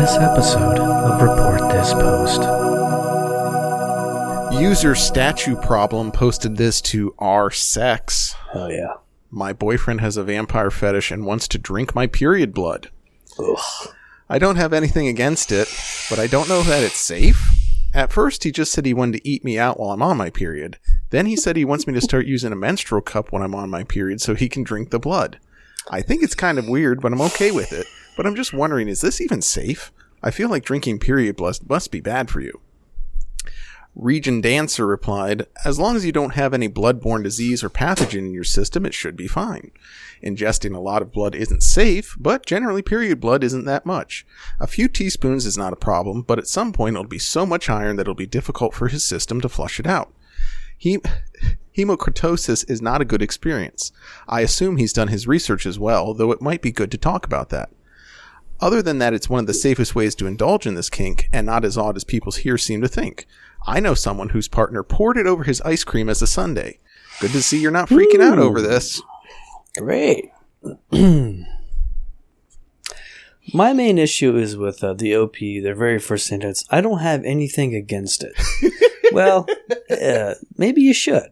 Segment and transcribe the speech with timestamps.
[0.00, 2.40] this episode of Report This Post.
[4.58, 8.34] User statue problem posted this to r sex.
[8.54, 8.94] Oh yeah.
[9.30, 12.88] My boyfriend has a vampire fetish and wants to drink my period blood.
[13.38, 13.92] Ugh.
[14.26, 15.68] I don't have anything against it,
[16.08, 17.38] but I don't know that it's safe.
[17.92, 20.30] At first, he just said he wanted to eat me out while I'm on my
[20.30, 20.78] period.
[21.10, 23.68] Then he said he wants me to start using a menstrual cup when I'm on
[23.68, 25.38] my period so he can drink the blood.
[25.90, 27.86] I think it's kind of weird, but I'm okay with it.
[28.16, 29.92] But I'm just wondering, is this even safe?
[30.22, 32.60] I feel like drinking period blood must be bad for you.
[33.96, 38.32] Region Dancer replied, As long as you don't have any bloodborne disease or pathogen in
[38.32, 39.72] your system, it should be fine.
[40.22, 44.24] Ingesting a lot of blood isn't safe, but generally period blood isn't that much.
[44.60, 47.68] A few teaspoons is not a problem, but at some point it'll be so much
[47.68, 50.12] iron that it'll be difficult for his system to flush it out.
[51.76, 53.92] Hemocritosis is not a good experience.
[54.28, 57.26] I assume he's done his research as well, though it might be good to talk
[57.26, 57.70] about that.
[58.60, 61.46] Other than that, it's one of the safest ways to indulge in this kink, and
[61.46, 63.26] not as odd as people here seem to think.
[63.66, 66.78] I know someone whose partner poured it over his ice cream as a sundae.
[67.20, 69.00] Good to see you're not freaking out over this.
[69.76, 70.30] Great.
[73.52, 76.64] My main issue is with uh, the OP, their very first sentence.
[76.70, 78.32] I don't have anything against it.
[79.12, 79.46] well,
[79.90, 81.30] uh, maybe you should.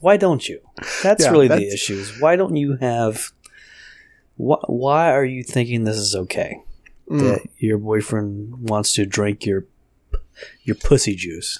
[0.00, 0.60] Why don't you?
[1.02, 1.94] That's Yeah, really the issue.
[1.94, 3.32] Is why don't you have?
[4.38, 6.62] Wh- why are you thinking this is okay?
[7.10, 7.20] Mm.
[7.20, 9.66] That your boyfriend wants to drink your
[10.64, 11.58] your pussy juice.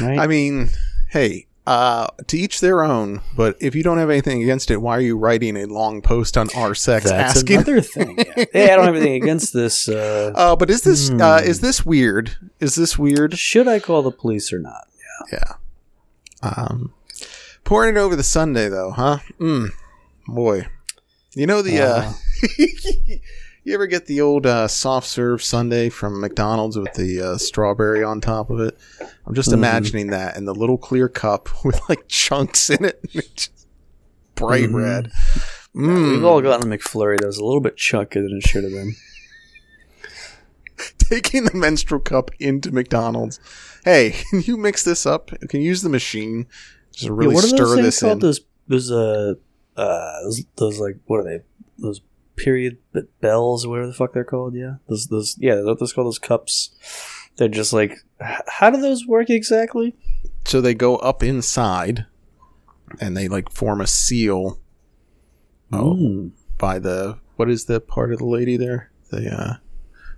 [0.00, 0.18] Right?
[0.18, 0.68] I mean,
[1.10, 4.96] hey, uh, to each their own, but if you don't have anything against it, why
[4.96, 7.56] are you writing a long post on r sex That's asking?
[7.56, 8.16] another thing.
[8.18, 8.44] Yeah.
[8.52, 9.88] hey, I don't have anything against this.
[9.88, 11.48] Uh, Uh, but is this uh, Hmm.
[11.48, 12.36] is this weird?
[12.60, 13.36] Is this weird?
[13.36, 14.86] should I call the police or not?
[15.32, 15.54] Yeah.
[16.42, 16.94] Um,
[17.64, 19.18] pouring it over the sundae though, huh?
[19.40, 19.70] Mm,
[20.28, 20.66] boy,
[21.34, 21.80] you know the.
[21.80, 22.12] Uh,
[23.64, 28.02] you ever get the old uh, soft serve sundae from McDonald's with the uh, strawberry
[28.04, 28.78] on top of it?
[29.26, 29.54] I'm just Mhm.
[29.54, 33.66] imagining that in the little clear cup with like chunks in it, Just
[34.34, 34.74] bright Mhm.
[34.74, 35.12] red.
[35.74, 36.12] Mm.
[36.12, 38.72] We've all gotten a McFlurry that was a little bit chunkier than it should have
[38.72, 38.94] been.
[40.98, 43.38] taking the menstrual cup into McDonald's.
[43.84, 45.30] Hey, can you mix this up?
[45.48, 46.46] Can you use the machine?
[46.92, 48.12] Just really yeah, what are stir those things this called?
[48.14, 48.18] in.
[48.20, 49.34] Those those uh
[49.78, 51.40] uh those, those like what are they?
[51.78, 52.00] Those
[52.36, 52.78] period
[53.20, 54.54] bells or whatever the fuck they're called.
[54.54, 56.70] Yeah, those those yeah, what those called those cups.
[57.36, 57.98] They're just like
[58.48, 59.94] how do those work exactly?
[60.44, 62.06] so they go up inside,
[63.00, 64.58] and they like form a seal.
[65.72, 66.30] Oh, Mm.
[66.56, 68.90] by the what is the part of the lady there?
[69.10, 69.54] The uh,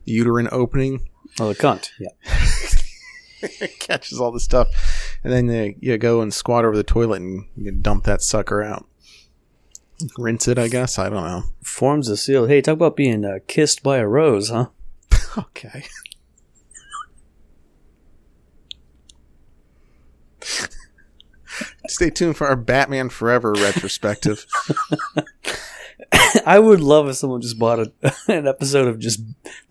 [0.04, 1.90] uterine opening Oh, the cunt.
[2.00, 2.08] Yeah.
[3.78, 4.68] catches all the stuff,
[5.24, 8.62] and then they, you go and squat over the toilet and you dump that sucker
[8.62, 8.86] out.
[10.18, 10.98] Rinse it, I guess.
[10.98, 11.44] I don't know.
[11.62, 12.46] Forms a seal.
[12.46, 14.66] Hey, talk about being uh, kissed by a rose, huh?
[15.38, 15.84] Okay.
[21.88, 24.46] Stay tuned for our Batman Forever retrospective.
[26.46, 27.92] I would love if someone just bought a,
[28.28, 29.20] an episode of just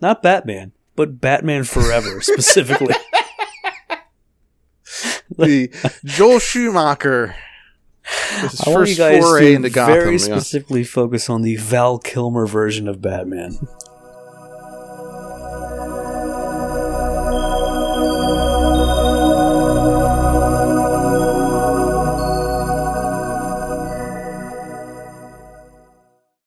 [0.00, 2.94] not Batman, but Batman Forever specifically.
[5.36, 5.70] the
[6.04, 7.34] Joel Schumacher.
[8.42, 9.94] His I want you guys foray to into Gotham.
[9.94, 10.18] very yeah.
[10.18, 13.58] specifically focus on the Val Kilmer version of Batman.